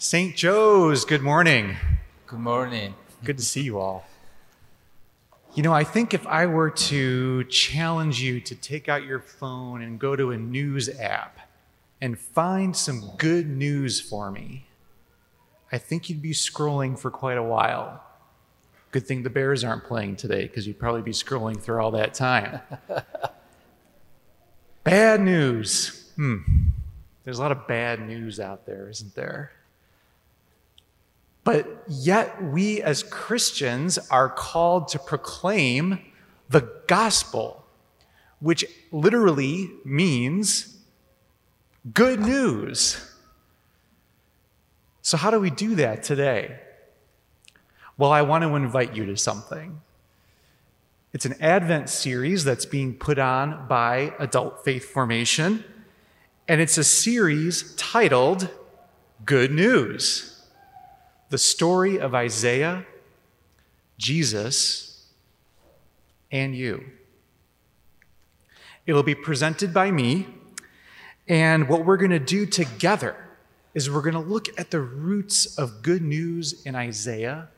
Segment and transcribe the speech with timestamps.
[0.00, 0.36] St.
[0.36, 1.74] Joe's, good morning.
[2.28, 2.94] Good morning.
[3.24, 4.06] Good to see you all.
[5.56, 9.82] You know, I think if I were to challenge you to take out your phone
[9.82, 11.40] and go to a news app
[12.00, 14.66] and find some good news for me,
[15.72, 18.00] I think you'd be scrolling for quite a while.
[18.92, 22.14] Good thing the Bears aren't playing today because you'd probably be scrolling through all that
[22.14, 22.60] time.
[24.84, 26.12] bad news.
[26.14, 26.36] Hmm.
[27.24, 29.50] There's a lot of bad news out there, isn't there?
[31.48, 35.98] But yet, we as Christians are called to proclaim
[36.50, 37.64] the gospel,
[38.38, 40.76] which literally means
[41.94, 43.00] good news.
[45.00, 46.60] So, how do we do that today?
[47.96, 49.80] Well, I want to invite you to something.
[51.14, 55.64] It's an Advent series that's being put on by Adult Faith Formation,
[56.46, 58.50] and it's a series titled
[59.24, 60.37] Good News
[61.28, 62.86] the story of Isaiah,
[63.98, 65.06] Jesus,
[66.30, 66.84] and you.
[68.86, 70.26] It'll be presented by me,
[71.26, 73.16] and what we're going to do together
[73.74, 77.48] is we're going to look at the roots of good news in Isaiah.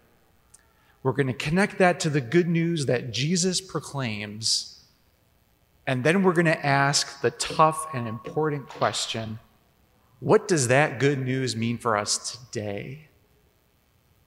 [1.02, 4.82] We're going to connect that to the good news that Jesus proclaims.
[5.86, 9.38] And then we're going to ask the tough and important question
[10.18, 13.08] what does that good news mean for us today?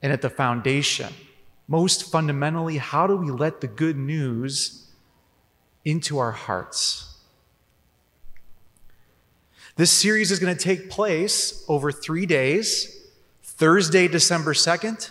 [0.04, 1.12] And at the foundation,
[1.68, 4.92] most fundamentally, how do we let the good news
[5.86, 7.18] into our hearts?
[9.78, 13.00] This series is going to take place over three days
[13.42, 15.09] Thursday, December 2nd,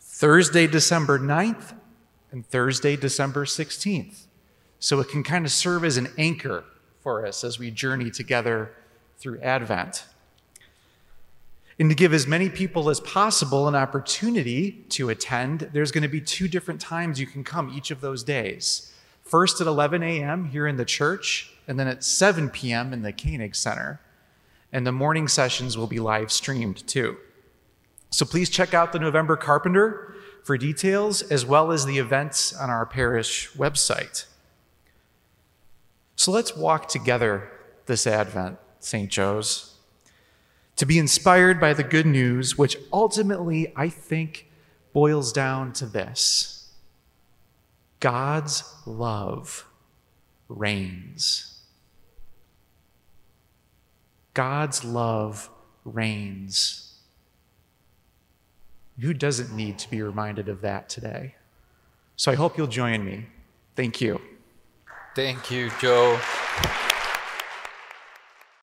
[0.00, 1.74] Thursday, December 9th,
[2.30, 4.26] and Thursday, December 16th.
[4.78, 6.64] So it can kind of serve as an anchor
[7.02, 8.70] for us as we journey together
[9.18, 10.04] through Advent
[11.80, 16.08] and to give as many people as possible an opportunity to attend, there's going to
[16.08, 18.92] be two different times you can come each of those days.
[19.22, 20.44] First at 11 a.m.
[20.44, 22.92] here in the church, and then at 7 p.m.
[22.92, 23.98] in the Koenig Center.
[24.70, 27.16] And the morning sessions will be live streamed too.
[28.10, 30.14] So please check out the November Carpenter
[30.44, 34.26] for details, as well as the events on our parish website.
[36.14, 37.50] So let's walk together
[37.86, 39.10] this Advent, St.
[39.10, 39.69] Joe's
[40.80, 44.50] to be inspired by the good news, which ultimately I think
[44.94, 46.70] boils down to this
[48.00, 49.66] God's love
[50.48, 51.60] reigns.
[54.32, 55.50] God's love
[55.84, 56.94] reigns.
[59.00, 61.34] Who doesn't need to be reminded of that today?
[62.16, 63.26] So I hope you'll join me.
[63.76, 64.18] Thank you.
[65.14, 66.18] Thank you, Joe.